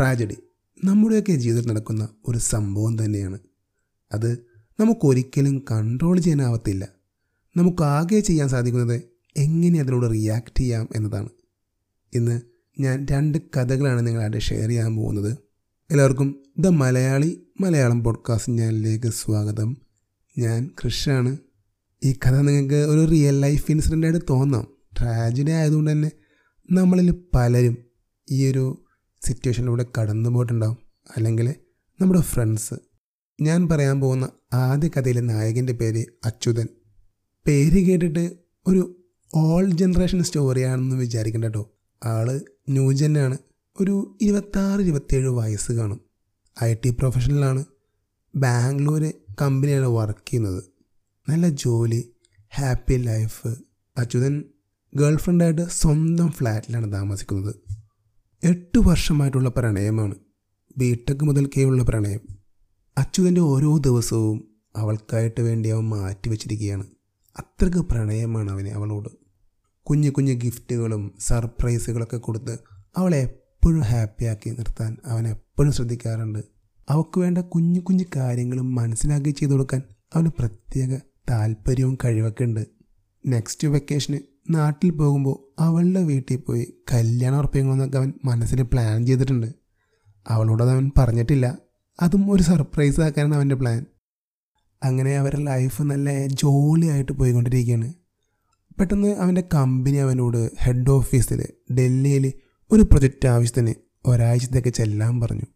[0.00, 0.36] Tragedy.
[0.84, 3.38] നമ്മുടെയൊക്കെ ജീവിതത്തിൽ നടക്കുന്ന ഒരു സംഭവം തന്നെയാണ്.
[4.12, 4.32] അത്
[4.80, 6.88] നമുക്കൊരിക്കലും കൺട്രോൾ ചെയ്യാനാവത്തില്ല.
[7.56, 9.02] നമുക്കാകെ ചെയ്യാൻ സാധിക്കുന്നത്
[9.36, 11.28] എങ്ങനെ അതിനോട് റിയാക്ട് ചെയ്യാം എന്നതാണ്.
[12.14, 12.40] ഇന്ന്
[12.80, 15.36] ഞാൻ രണ്ട് കഥകളാണ് നിങ്ങളായിട്ട് ഷെയർ ചെയ്യാൻ പോകുന്നത്.
[15.90, 19.76] എല്ലാവർക്കും ദ മലയാളി മലയാളം പോഡ്കാസ്റ്റ് ചാനലിലേക്ക് സ്വാഗതം.
[20.38, 21.36] ഞാൻ കൃഷാണ്
[22.04, 24.66] ഈ കഥ നിങ്ങൾക്ക് ഒരു റിയൽ ലൈഫ് ഇൻസിഡന്റ് ആയിട്ട് തോന്നാം.
[24.98, 26.10] ട്രാജഡി ആയതുകൊണ്ട് തന്നെ
[26.72, 27.76] നമ്മളിൽ പലരും
[28.30, 28.84] ഈ ഒരു
[29.26, 30.76] സിറ്റുവേഷനിലൂടെ കടന്നു പോയിട്ടുണ്ടാവും
[31.16, 31.54] അല്ലെങ്കിൽ
[32.00, 32.74] നമ്മുടെ ഫ്രണ്ട്സ്
[33.40, 36.68] ഞാൻ പറയാൻ പോകുന്ന ആദ്യ കഥയിലെ നായകന്റെ പേര് അച്യുതൻ.
[37.46, 41.78] പേര് കേട്ടിട്ട് ഒരു ഓൾ ജനറേഷൻ സ്റ്റോറിയാണെന്ന് വിചാരിക്കണ്ട കേട്ടോ.
[42.04, 43.38] ആൾ ന്യൂജനാണ്
[43.80, 46.00] ഒരു ഇരുപത്താറ് ഇരുപത്തേഴ് വയസ്സ് കാണും.
[46.64, 47.64] ഐ ടി പ്രൊഫഷണലാണ്
[48.36, 50.64] ബാംഗ്ലൂർ കമ്പനിയാണ് വർക്ക് ചെയ്യുന്നത്.
[51.28, 52.12] നല്ല ജോലി
[52.56, 53.48] ഹാപ്പി ലൈഫ്
[53.98, 54.44] അച്യുതൻ
[54.96, 57.54] ഗേൾ ഫ്രണ്ടായിട്ട് സ്വന്തം ഫ്ലാറ്റിലാണ് താമസിക്കുന്നത്.
[58.44, 60.14] എട്ട് വർഷമായിട്ടുള്ള പ്രണയമാണ്.
[60.76, 62.20] ബി ബിടെക് മുതൽക്കേയുള്ള പ്രണയം.
[62.98, 66.86] അച്യുതന്റെ ഓരോ ദിവസവും അവൾക്കായിട്ട് വേണ്ടി അവൻ മാറ്റിവെച്ചിരിക്കുകയാണ്
[67.38, 69.08] അത്രയ്ക്ക് പ്രണയമാണ് അവന് അവളോട്.
[69.82, 72.58] കുഞ്ഞു കുഞ്ഞു ഗിഫ്റ്റുകളും സർപ്രൈസുകളൊക്കെ കൊടുത്ത്
[72.96, 76.38] അവളെ എപ്പോഴും ഹാപ്പിയാക്കി നിർത്താൻ അവൻ എപ്പോഴും ശ്രദ്ധിക്കാറുണ്ട്.
[76.88, 79.82] അവൾക്ക് വേണ്ട കുഞ്ഞു കുഞ്ഞു കാര്യങ്ങളും മനസ്സിലാക്കി ചെയ്തു കൊടുക്കാൻ
[80.14, 80.98] അവന് പ്രത്യേക
[81.30, 82.66] താല്പര്യവും കഴിവൊക്കെ ഉണ്ട്.
[83.26, 84.18] നെക്സ്റ്റ് വെക്കേഷന്
[84.50, 89.46] നാട്ടിൽ പോകുമ്പോൾ അവളുടെ വീട്ടിൽ പോയി കല്യാണം ഉറപ്പിക്കുമെന്നൊക്കെ അവൻ മനസ്സിൽ പ്ലാൻ ചെയ്തിട്ടുണ്ട്.
[90.28, 91.58] അവളോട് അവൻ പറഞ്ഞിട്ടില്ല.
[92.02, 93.86] അതും ഒരു സർപ്രൈസ് ആക്കാനാണ് അവന്റെ പ്ലാൻ
[94.84, 97.92] അങ്ങനെ അവരുടെ ലൈഫ് നല്ല ജോലിയായിട്ട് പോയിക്കൊണ്ടിരിക്കുകയാണ്.
[98.78, 102.32] പെട്ടെന്ന് അവന്റെ കമ്പനി അവനോട് ഹെഡ് ഓഫീസിൽ ഡൽഹിയിൽ
[102.72, 103.74] ഒരു പ്രൊജക്റ്റ് ആവശ്യത്തിന്
[104.06, 105.46] ഒരാഴ്ചത്തേക്ക് ചെല്ലാൻ പറഞ്ഞു.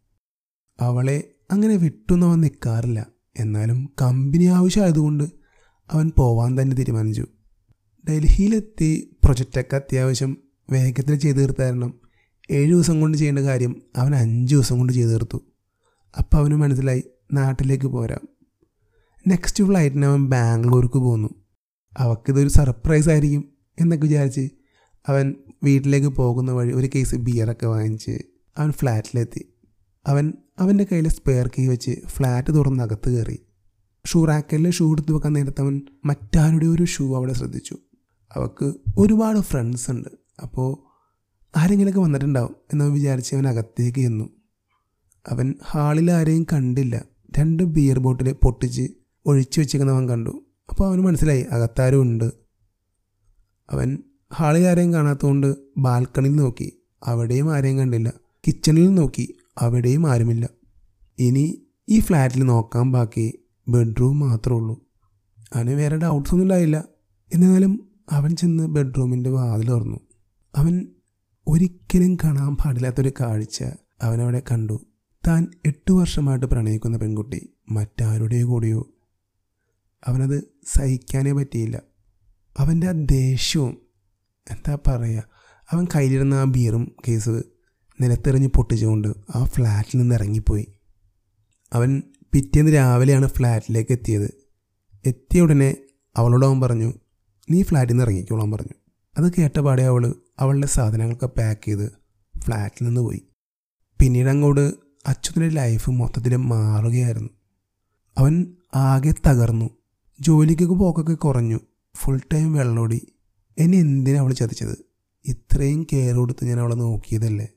[0.81, 3.07] അവളെ അങ്ങനെ വിട്ടൊന്നും അവൻ നിൽക്കാറില്ല
[3.39, 5.25] എന്നാലും കമ്പനി ആവശ്യമായതുകൊണ്ട്
[5.91, 7.27] അവൻ പോവാൻ തന്നെ തീരുമാനിച്ചു.
[8.11, 10.37] ഡൽഹിയിലെത്തി പ്രൊജക്റ്റൊക്കെ അത്യാവശ്യം
[10.71, 12.01] വേഗത്തിൽ ചെയ്തു തീർത്താരണം
[12.51, 15.39] ഏഴ് ദിവസം കൊണ്ട് ചെയ്യേണ്ട കാര്യം അവൻ അഞ്ച് ദിവസം കൊണ്ട് ചെയ്തു തീർത്തു.
[16.19, 18.29] അപ്പോൾ അവന് മനസ്സിലായി നാട്ടിലേക്ക് പോരാം.
[19.29, 21.29] നെക്സ്റ്റ് ഫ്ലൈറ്റിന് അവൻ ബാംഗ്ലൂർക്ക് പോന്നു.
[21.99, 24.51] അവൾക്കിതൊരു സർപ്രൈസ് ആയിരിക്കും എന്നൊക്കെ വിചാരിച്ച്
[25.09, 28.19] അവൻ വീട്ടിലേക്ക് പോകുന്ന വഴി ഒരു കേസ് ബിയറൊക്കെ വാങ്ങിച്ച്
[28.59, 29.45] അവൻ ഫ്ലാറ്റിലെത്തി
[30.07, 33.39] അവൻ അവന്റെ കയ്യിലെ സ്പെയർ കീ വെച്ച് ഫ്ലാറ്റ് തുറന്ന് അകത്ത് കയറി.
[34.07, 37.79] ഷൂ റാക്കലിൽ ഷൂ എടുത്ത് വെക്കാൻ നേരത്ത് അവൻ മറ്റാരുടെ ഒരു ഷൂ അവിടെ ശ്രദ്ധിച്ചു.
[38.37, 40.09] അവൾക്ക് ഒരുപാട് ഫ്രണ്ട്സ് ഉണ്ട്.
[40.43, 40.95] അപ്പോൾ
[41.57, 44.25] ആരെങ്കിലുമൊക്കെ വന്നിട്ടുണ്ടാവും എന്ന് വിചാരിച്ച് അവൻ അകത്തേക്ക് ചെന്നു.
[45.29, 47.05] അവൻ ഹാളിൽ ആരെയും കണ്ടില്ല.
[47.39, 48.91] രണ്ട് ബിയർ ബോട്ടിൽ പൊട്ടിച്ച്
[49.27, 50.45] ഒഴിച്ചു വെച്ചേക്കുന്നവൻ കണ്ടു.
[50.71, 52.33] അപ്പോൾ അവന് മനസ്സിലായി അകത്താരും ഉണ്ട്.
[53.71, 53.99] അവൻ
[54.35, 56.83] ഹാളിൽ ആരെയും കാണാത്തതുകൊണ്ട് ബാൽക്കണിയിൽ നോക്കി.
[57.05, 58.13] അവിടെയും ആരെയും കണ്ടില്ല.
[58.47, 59.35] കിച്ചണിൽ നോക്കി.
[59.59, 60.49] അവിടെയും ആരുമില്ല.
[61.19, 64.81] ഇനി ഈ ഫ്ലാറ്റിൽ നോക്കാൻ ബാക്കി ബെഡ്റൂം മാത്രമേ ഉള്ളൂ.
[65.55, 66.85] അവന് വേറെ ഡൗട്ട്സ് ഒന്നും ഉണ്ടായില്ല.
[67.35, 69.97] എന്നിരുന്നാലും അവൻ ചെന്ന് ബെഡ്റൂമിന്റെ വാതിൽ തുറന്നു.
[70.57, 70.89] അവൻ
[71.47, 73.65] ഒരിക്കലും കാണാൻ പാടില്ലാത്തൊരു കാഴ്ച
[74.03, 74.87] അവനവിടെ കണ്ടു.
[75.27, 78.91] താൻ എട്ട് വർഷമായിട്ട് പ്രണയിക്കുന്ന പെൺകുട്ടി മറ്റാരുടെയോ കൂടിയോ?
[80.07, 81.83] അവനത് സഹിക്കാനേ പറ്റിയില്ല.
[82.59, 83.79] അവന്റെ ആ ദേഷ്യവും
[84.51, 85.23] എന്താ പറയുക
[85.71, 87.43] അവൻ കയ്യിലിരുന്ന ആ ബീറും കേസ്
[88.01, 90.67] നിലത്തെറിഞ്ഞ് പൊട്ടിച്ചുകൊണ്ട് ആ ഫ്ലാറ്റിൽ നിന്ന് ഇറങ്ങിപ്പോയി.
[91.73, 94.35] അവൻ പിറ്റേന്ന് രാവിലെയാണ് ഫ്ലാറ്റിലേക്ക് എത്തിയത്.
[95.07, 95.77] എത്തിയ ഉടനെ
[96.17, 96.93] അവളോട് അവൻ പറഞ്ഞു
[97.51, 98.75] നീ ഫ്ലാറ്റിൽ നിന്ന് ഇറങ്ങിക്കോളാൻ പറഞ്ഞു.
[99.19, 101.93] അത് കേട്ടപാടെ അവൾ അവളുടെ സാധനങ്ങളൊക്കെ പാക്ക് ചെയ്ത്
[102.39, 103.23] ഫ്ലാറ്റിൽ നിന്ന് പോയി.
[104.01, 104.75] പിന്നീട് അങ്ങോട്ട്
[105.07, 107.29] അച്യുതന്റെ ലൈഫ് മൊത്തത്തിൽ മാറുകയായിരുന്നു.
[108.19, 109.71] അവൻ ആകെ തകർന്നു.
[110.21, 111.61] ജോലിക്കൊക്കെ പോക്കൊക്കെ കുറഞ്ഞു.
[111.97, 113.15] ഫുൾ ടൈം വെള്ളോടി.
[113.59, 114.85] എന്നെ എന്തിനാ അവൾ ചതിച്ചത്?
[115.25, 117.49] ഇത്രയും കെയർ കൊടുത്ത് ഞാൻ അവളെ നോക്കിയതല്ലേ?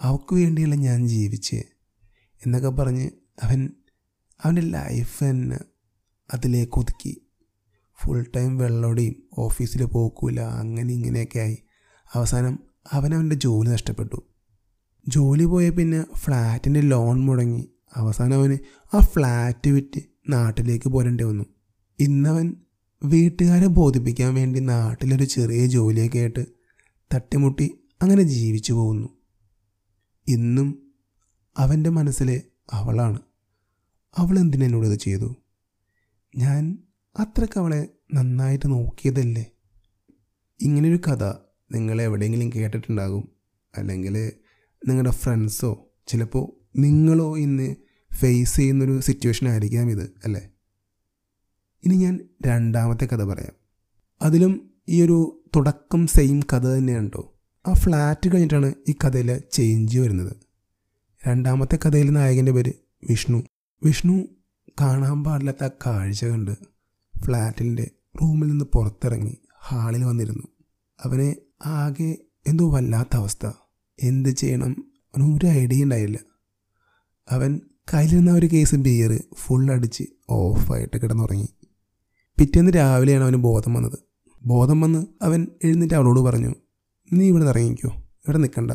[0.00, 1.64] അവൾക്ക് വേണ്ടിയല്ല ഞാൻ ജീവിച്ചേ?
[2.46, 3.10] എന്നൊക്കെ പറഞ്ഞ്
[3.42, 3.70] അവൻ
[4.44, 5.58] അവന്റെ ലൈഫ് തന്നെ
[6.34, 7.29] അതിലേക്ക് ഒതുക്കി.
[8.02, 11.58] ഫുൾ ടൈം വെള്ളോടെയും ഓഫീസിൽ പോക്കൂല അങ്ങനെ ഇങ്ങനെയൊക്കെ ആയി.
[12.14, 12.58] അവസാനം
[12.92, 14.22] അവനവന്റെ ജോലി നഷ്ടപ്പെട്ടു.
[15.08, 17.70] ജോലി പോയ പിന്നെ ഫ്ലാറ്റിന്റെ ലോൺ മുടങ്ങി.
[17.96, 18.58] അവസാനം അവന്
[18.96, 21.44] ആ ഫ്ലാറ്റ് വിറ്റ് നാട്ടിലേക്ക് പോരേണ്ടി വന്നു.
[21.98, 22.56] ഇന്നവൻ
[23.04, 26.46] വീട്ടുകാരെ ബോധിപ്പിക്കാൻ വേണ്ടി നാട്ടിലൊരു ചെറിയ ജോലിയൊക്കെ ആയിട്ട്
[27.14, 29.08] തട്ടിമുട്ടി അങ്ങനെ ജീവിച്ചു പോകുന്നു.
[30.28, 30.92] ഇന്നും
[31.56, 32.42] അവന്റെ മനസ്സിൽ
[32.72, 33.18] അവളാണ്.
[34.16, 34.38] അവൾ
[34.86, 35.36] ഇത് ചെയ്തു?
[36.36, 36.78] ഞാൻ
[37.18, 39.46] അത്രയ്ക്ക് അവളെ നന്നായിട്ട് നോക്കിയതല്ലേ?
[40.60, 41.24] ഇങ്ങനൊരു കഥ
[41.72, 43.28] നിങ്ങൾ എവിടെയെങ്കിലും കേട്ടിട്ടുണ്ടാകും.
[43.76, 44.32] അല്ലെങ്കിൽ
[44.88, 47.76] നിങ്ങളുടെ ഫ്രണ്ട്സോ ചിലപ്പോൾ നിങ്ങളോ ഇന്ന്
[48.14, 50.50] ഫേസ് ചെയ്യുന്നൊരു സിറ്റുവേഷൻ ആയിരിക്കാം ഇത് അല്ലേ?
[51.84, 53.52] ഇനി ഞാൻ രണ്ടാമത്തെ കഥ പറയാം.
[54.22, 60.36] അതിലും ഈ ഒരു തുടക്കം സെയിം കഥ തന്നെയാണ് കേട്ടോ ആ ഫ്ലാറ്റ് കഴിഞ്ഞിട്ടാണ് ഈ കഥയിൽ ചേഞ്ച് വരുന്നത്.
[61.28, 62.72] രണ്ടാമത്തെ കഥയിലെ നായകന്റെ പേര്
[63.10, 63.44] വിഷ്ണു.
[63.84, 64.24] വിഷ്ണു
[64.80, 66.69] കാണാൻ പാടില്ലാത്ത കാഴ്ച കണ്ട്
[67.24, 67.90] ഫ്ലാറ്റിന്റെ
[68.22, 69.38] റൂമിൽ നിന്ന് പുറത്തിറങ്ങി
[69.68, 70.42] ഹാളിൽ വന്നിരുന്നു.
[71.04, 71.36] അവനെ
[71.66, 73.50] ആകെ എന്തോ വല്ലാത്ത അവസ്ഥ.
[74.02, 74.92] എന്ത് ചെയ്യണം?
[75.16, 76.18] അവന് ഒരു ഐഡിയ ഉണ്ടായില്ല.
[77.30, 77.60] അവൻ
[77.94, 81.48] കയ്യിലിരുന്ന ഒരു കേസ് ബിയർ ഫുൾ അടിച്ച് ഓഫായിട്ട് കിടന്നുറങ്ങി.
[82.38, 83.98] പിറ്റേന്ന് രാവിലെയാണ് അവന് ബോധം വന്നത്.
[84.42, 86.54] ബോധം വന്ന് അവൻ എഴുന്നേറ്റ് അവളോട് പറഞ്ഞു
[87.12, 87.88] നീ ഇവിടെ നിന്ന് ഇറങ്ങിക്കോ.
[87.98, 88.70] ഇവിടെ നിൽക്കണ്ട.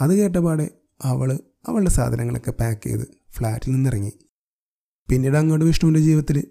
[0.00, 0.70] അത് കേട്ടപാടെ
[1.02, 4.12] അവൾ അവളുടെ സാധനങ്ങളൊക്കെ പാക്ക് ചെയ്ത് ഫ്ലാറ്റിൽ നിന്നിറങ്ങി
[5.08, 6.48] പിന്നീട് അങ്ങോട്ട് വിഷ്ണുവിന്റെ ജീവിതത്തിൽ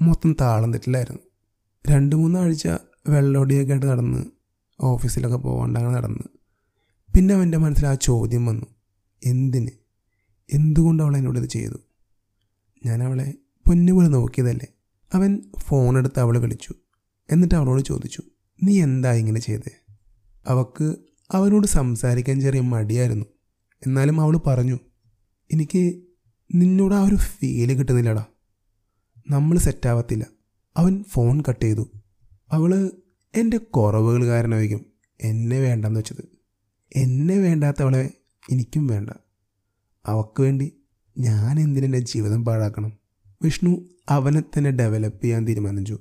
[0.00, 1.20] മൊത്തം താളം തെറ്റില്ലായിരുന്നു
[1.90, 2.68] രണ്ട് മൂന്നാഴ്ച
[3.08, 4.24] വെള്ളോടിയൊക്കെ ആയിട്ട് നടന്ന്
[4.80, 6.22] ഓഫീസിലൊക്കെ പോകാണ്ട് അങ്ങനെ നടന്ന്.
[7.14, 8.66] പിന്നെ അവന്റെ മനസ്സിൽ ആ ചോദ്യം വന്നു.
[9.24, 9.70] എന്തിന്?
[10.52, 11.74] എന്തുകൊണ്ട് അവൾ എന്നോട് ഇത് ചെയ്തു?
[12.86, 13.34] ഞാൻ അവളെ
[13.68, 14.66] പൊന്നുപോലെ നോക്കിയതല്ലേ?
[15.14, 16.74] അവൻ ഫോണെടുത്ത് അവളെ വിളിച്ചു.
[17.30, 18.22] എന്നിട്ട് അവളോട് ചോദിച്ചു
[18.62, 19.84] നീ എന്താ ഇങ്ങനെ ചെയ്തേ?
[20.46, 20.96] അവക്ക്
[21.32, 23.26] അവനോട് സംസാരിക്കാൻ ചെറിയ മടിയായിരുന്നു.
[23.86, 24.78] എന്നാലും അവൾ പറഞ്ഞു
[25.52, 26.02] എനിക്ക്
[26.54, 28.24] നിന്നോട് ആ ഒരു ഫീൽ കിട്ടുന്നില്ലടാ.
[29.30, 30.26] നമ്മൾ സെറ്റാവത്തില്ല.
[30.76, 31.90] അവൻ ഫോൺ കട്ട് ചെയ്തു.
[32.52, 32.90] അവൾ
[33.36, 34.86] എന്റെ കുറവുകൾ കാരണമായിരിക്കും
[35.22, 36.28] എന്നെ വേണ്ടെന്ന് വെച്ചത്.
[36.96, 38.10] എന്നെ വേണ്ടാത്തവളെ
[38.50, 39.10] എനിക്കും വേണ്ട.
[40.06, 40.72] അവൾക്ക് വേണ്ടി
[41.18, 42.92] ഞാൻ എന്തിനെന്റെ ജീവിതം പാഴാക്കണം?
[43.42, 45.98] വിഷ്ണു അവനെ തന്നെ ഡെവലപ്പ് ചെയ്യാൻ തീരുമാനിച്ചു.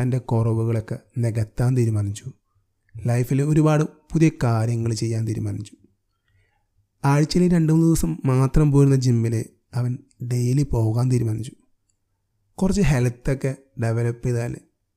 [0.00, 2.32] തന്റെ കുറവുകളൊക്കെ നികത്താൻ തീരുമാനിച്ചു.
[3.06, 5.76] ലൈഫിൽ ഒരുപാട് പുതിയ കാര്യങ്ങൾ ചെയ്യാൻ തീരുമാനിച്ചു.
[7.04, 9.98] ആഴ്ചയിൽ രണ്ട് മൂന്ന് ദിവസം മാത്രം പോരുന്ന ജിമ്മിൽ അവൻ
[10.32, 11.52] ഡെയിലി പോകാൻ തീരുമാനിച്ചു.
[12.54, 14.56] കുറച്ച് ഹെൽത്തൊക്കെ ഡെവലപ്പ് ചെയ്താൽ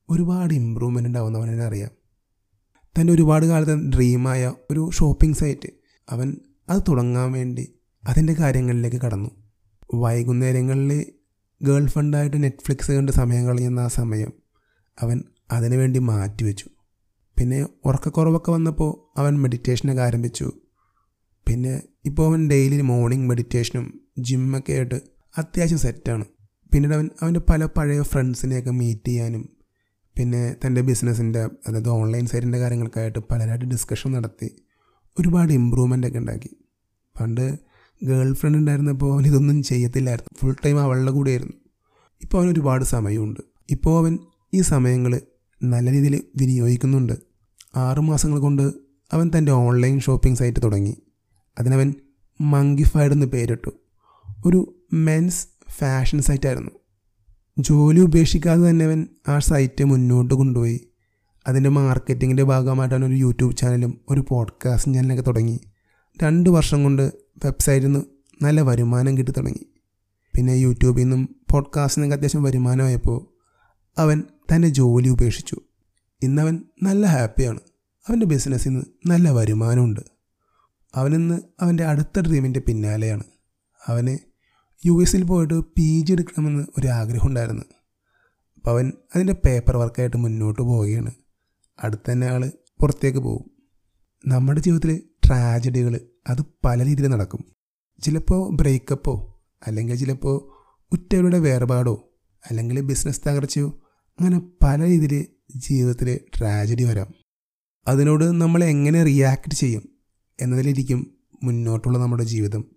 [0.09, 1.89] ഒരുപാട് ഇമ്പ്രൂവ്മെന്റ് ഉണ്ടാവുമെന്ന് അവനെ അറിയാം.
[2.99, 5.69] തന്റെ ഒരുപാട് കാലത്തെ ഡ്രീമായ ഒരു ഷോപ്പിംഗ് സൈറ്റ്
[6.09, 6.35] അവൻ
[6.69, 7.73] അത് തുടങ്ങാൻ വേണ്ടി
[8.07, 9.29] അതിന്റെ കാര്യങ്ങളിലേക്ക് കടന്നു.
[9.93, 11.05] വൈകുന്നേരങ്ങളിൽ
[11.63, 14.33] ഗേൾ ഫ്രണ്ടായിട്ട് നെറ്റ്ഫ്ലിക്സ് കണ്ട് സമയം കളയുന്ന ആ സമയം
[15.01, 16.69] അവൻ അതിനുവേണ്ടി മാറ്റിവെച്ചു.
[17.39, 20.51] പിന്നെ ഉറക്കക്കുറവൊക്കെ വന്നപ്പോൾ അവൻ മെഡിറ്റേഷനൊക്കെ ആരംഭിച്ചു.
[21.47, 25.01] പിന്നെ ഇപ്പോൾ അവൻ ഡെയിലി മോർണിംഗ് മെഡിറ്റേഷനും ജിമ്മൊക്കെ ആയിട്ട്
[25.37, 26.25] അത്യാവശ്യം സെറ്റാണ്
[26.75, 29.49] പിന്നീട് അവൻ അവന്റെ പല പഴയ ഫ്രണ്ട്സിനെയൊക്കെ മീറ്റ് ചെയ്യാനും
[30.17, 34.55] പിന്നെ തന്റെ ബിസിനസ്സിന്റെ അതായത് ഓൺലൈൻ സൈറ്റിന്റെ കാര്യങ്ങൾക്കായിട്ട് പലരായിട്ട് ഡിസ്കഷൻ നടത്തി
[35.19, 36.57] ഒരുപാട് ഇമ്പ്രൂവ്മെന്റ് ഒക്കെ ഉണ്ടാക്കി.
[37.21, 37.59] പണ്ട്
[38.03, 40.37] ഗേൾ ഫ്രണ്ട് ഉണ്ടായിരുന്നപ്പോൾ അവൻ ഇതൊന്നും ചെയ്യത്തില്ലായിരുന്നു.
[40.39, 41.53] ഫുൾ ടൈം അവളുടെ കൂടെയായിരുന്നു.
[42.21, 43.39] ഇപ്പോൾ അവൻ ഒരുപാട് സമയമുണ്ട്.
[43.69, 44.19] ഇപ്പോൾ അവൻ
[44.53, 45.21] ഈ സമയങ്ങൾ
[45.63, 47.13] നല്ല രീതിയിൽ വിനിയോഗിക്കുന്നുണ്ട്.
[47.75, 48.73] ആറ് മാസങ്ങൾ കൊണ്ട്
[49.11, 50.97] അവൻ തന്റെ ഓൺലൈൻ ഷോപ്പിംഗ് സൈറ്റ് തുടങ്ങി.
[51.59, 51.93] അതിനവൻ
[52.41, 53.69] മങ്കിഫൈഡ് എന്ന് പേരിട്ടു.
[54.45, 56.71] ഒരു മെൻസ് ഫാഷൻ സൈറ്റായിരുന്നു.
[57.59, 60.87] ജോലി ഉപേക്ഷിക്കാതെ തന്നെ അവൻ ആ സൈറ്റ് മുന്നോട്ട് കൊണ്ടുപോയി.
[61.47, 65.59] അതിന്റെ മാർക്കറ്റിങ്ങിന്റെ ഭാഗമായിട്ട് അവൻ ഒരു യൂട്യൂബ് ചാനലും ഒരു പോഡ്കാസ്റ്റ് ചാനലൊക്കെ തുടങ്ങി.
[66.23, 67.11] രണ്ട് വർഷം കൊണ്ട്
[67.45, 67.99] വെബ്സൈറ്റിൽ നിന്ന്
[68.41, 69.65] നല്ല വരുമാനം കിട്ടി തുടങ്ങി.
[70.35, 73.35] പിന്നെ യൂട്യൂബിൽ നിന്നും പോഡ്കാസ്റ്റിൽ നിന്നൊക്കെ അത്യാവശ്യം വരുമാനമായപ്പോൾ
[73.97, 74.23] അവൻ
[74.55, 75.57] തന്റെ ജോലി ഉപേക്ഷിച്ചു.
[76.23, 77.59] ഇന്നവൻ നല്ല ഹാപ്പിയാണ്.
[78.09, 79.99] അവന്റെ ബിസിനസ്സിൽ നിന്ന് നല്ല വരുമാനമുണ്ട്.
[80.95, 83.23] അവനിന്ന് അവന്റെ അടുത്ത ഡ്രീമിന്റെ പിന്നാലെയാണ്.
[83.87, 84.17] അവന്
[84.85, 87.61] യു എസിൽ പോയിട്ട് പി ജി എടുക്കണമെന്ന് ഒരു ആഗ്രഹം ഉണ്ടായിരുന്നു
[88.55, 91.11] അപ്പോൾ അവൻ അതിന്റെ പേപ്പർ വർക്കായിട്ട് മുന്നോട്ട് പോവുകയാണ്.
[91.83, 92.51] അടുത്ത തന്നെ ആൾ
[92.81, 93.51] പുറത്തേക്ക് പോകും.
[94.27, 95.99] നമ്മുടെ ജീവിതത്തിലെ ട്രാജഡികൾ
[96.29, 97.45] അത് പല രീതിയിൽ നടക്കും.
[98.03, 100.51] ചിലപ്പോൾ ബ്രേക്കപ്പോ അല്ലെങ്കിൽ ചിലപ്പോൾ
[100.91, 102.13] ഉറ്റവരുടെ വേർപാടോ
[102.49, 103.67] അല്ലെങ്കിൽ ബിസിനസ് തകർച്ചയോ
[104.19, 105.25] അങ്ങനെ പല രീതിയിൽ
[105.55, 107.13] ജീവിതത്തിൽ ട്രാജഡി വരാം.
[107.87, 109.89] അതിനോട് നമ്മൾ എങ്ങനെ റിയാക്ട് ചെയ്യും
[110.41, 112.74] എന്നതിലിരിക്കും മുന്നോട്ടുള്ള നമ്മുടെ ജീവിതം.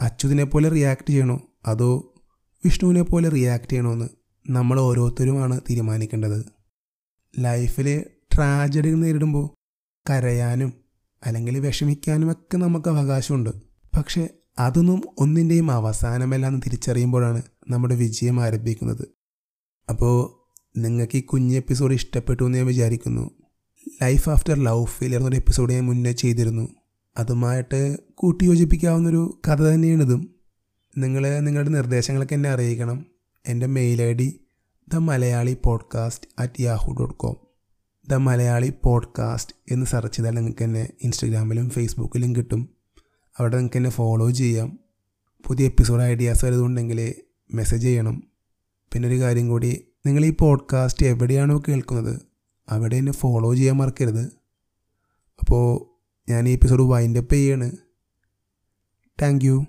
[0.00, 1.40] അച്യുതിനെ പോലെ റിയാക്ട് ചെയ്യണോ?
[1.66, 2.14] അതോ
[2.64, 4.08] വിഷ്ണുവിനെ പോലെ റിയാക്ട് ചെയ്യണോ എന്ന്
[4.50, 6.44] നമ്മൾ ഓരോരുത്തരുമാണ് തീരുമാനിക്കേണ്ടത്.
[7.38, 9.50] ലൈഫിൽ ട്രാജഡികൾ നേരിടുമ്പോൾ
[10.10, 10.72] കരയാനും
[11.26, 13.50] അല്ലെങ്കിൽ വിഷമിക്കാനും ഒക്കെ നമുക്ക് അവകാശമുണ്ട്.
[13.96, 14.28] പക്ഷേ
[14.58, 19.08] അതൊന്നും ഒന്നിന്റെയും അവസാനമല്ലെന്ന് തിരിച്ചറിയുമ്പോഴാണ് നമ്മുടെ വിജയം ആരംഭിക്കുന്നത്.
[19.90, 20.38] അപ്പോൾ
[20.78, 23.30] നിങ്ങൾക്ക് ഈ കുഞ്ഞ് എപ്പിസോഡ് ഇഷ്ടപ്പെട്ടു എന്ന് ഞാൻ വിചാരിക്കുന്നു.
[24.02, 26.68] ലൈഫ് ആഫ്റ്റർ ലവ് ഫെയിലിയർ എന്നൊരു എപ്പിസോഡ് ഞാൻ മുന്നേ ചെയ്തിരുന്നു.
[27.18, 30.34] അതുമായിട്ട് കൂട്ടിയോജിപ്പിക്കാവുന്നൊരു കഥ തന്നെയാണ് ഇതും.
[30.98, 33.06] നിങ്ങൾ നിങ്ങളുടെ നിർദ്ദേശങ്ങളൊക്കെ എന്നെ അറിയിക്കണം.
[33.46, 34.40] എന്റെ mail I D
[34.94, 37.36] the Malayali podcast at Yahoo dot com
[38.08, 42.68] the Malayali podcast എന്ന് സെർച്ച് ചെയ്താൽ നിങ്ങൾക്ക് എന്നെ ഇൻസ്റ്റഗ്രാമിലും ഫേസ്ബുക്കിലും കിട്ടും.
[43.38, 44.78] അവിടെ നിങ്ങൾക്ക് എന്നെ ഫോളോ ചെയ്യാം.
[45.46, 47.14] പുതിയ എപ്പിസോഡ് ഐഡിയാസ് വരുന്നുണ്ടെങ്കിൽ
[47.54, 48.22] മെസ്സേജ് ചെയ്യണം.
[48.92, 52.20] പിന്നെ ഒരു കാര്യം കൂടി നിങ്ങൾ ഈ പോഡ്കാസ്റ്റ് എവിടെയാണോ കേൾക്കുന്നത്
[52.68, 54.24] അവിടെ എന്നെ ഫോളോ ചെയ്യാൻ മറക്കരുത്.
[55.40, 55.97] അപ്പോൾ
[56.30, 57.72] ഞാൻ ഈ എപ്പിസോഡ് വൈൻഡപ്പ് ചെയ്യാണ്.
[59.22, 59.66] Thank you